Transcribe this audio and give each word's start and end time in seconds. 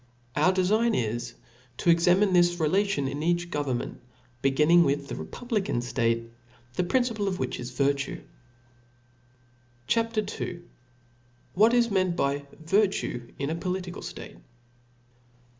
Our 0.35 0.51
defign 0.51 0.97
is 0.97 1.35
to 1.77 1.91
examine 1.91 2.33
this 2.33 2.59
relation 2.59 3.07
in 3.07 3.21
each 3.21 3.51
government, 3.51 4.01
beginning 4.41 4.83
with 4.83 5.09
the 5.09 5.15
republican 5.15 5.77
ftate, 5.79 6.27
whofe 6.75 6.89
principle 6.89 7.27
is 7.27 7.69
virtue. 7.69 8.23
CHAP. 9.85 10.17
II. 10.41 10.63
What 11.53 11.75
is 11.75 11.91
meant 11.91 12.15
by 12.15 12.47
Virtue 12.65 13.31
in 13.37 13.51
a 13.51 13.55
Political 13.55 14.01
State. 14.01 14.37